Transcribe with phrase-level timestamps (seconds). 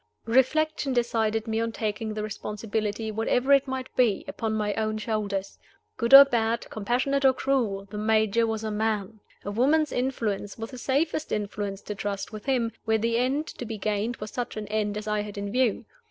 [0.25, 5.59] Reflection decided me on taking the responsibility, whatever it might be, upon my own shoulders.
[5.95, 9.19] Good or bad, compassionate or cruel, the Major was a man.
[9.45, 13.63] A woman's influence was the safest influence to trust with him, where the end to
[13.63, 15.85] be gained was such an end as I had in view.